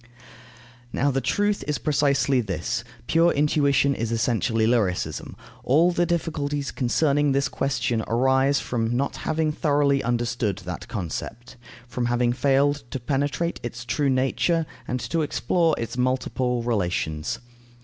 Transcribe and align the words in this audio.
Now, 0.91 1.11
the 1.11 1.21
truth 1.21 1.63
is 1.67 1.77
precisely 1.77 2.41
this: 2.41 2.83
pure 3.05 3.31
intuition 3.33 3.93
is 3.93 4.11
essentially 4.11 4.65
lyricism. 4.65 5.35
All 5.63 5.91
the 5.91 6.07
difficulties 6.07 6.71
concerning 6.71 7.33
this 7.33 7.47
question 7.47 8.03
arise 8.07 8.59
from 8.59 8.97
not 8.97 9.17
having 9.17 9.51
thoroughly 9.51 10.01
understood 10.01 10.57
that 10.65 10.87
concept, 10.87 11.55
from 11.87 12.07
having 12.07 12.33
failed 12.33 12.81
to 12.89 12.99
penetrate 12.99 13.59
its 13.61 13.85
true 13.85 14.09
nature 14.09 14.65
and 14.87 14.99
to 15.01 15.21
explore 15.21 15.75
its 15.77 15.99
multiple 15.99 16.63
relations. 16.63 17.37